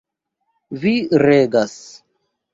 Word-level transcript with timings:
Vi 0.85 0.95
regas! 1.25 1.77